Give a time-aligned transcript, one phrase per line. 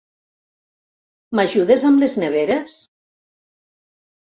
[1.41, 2.77] M'ajudes amb les neveres?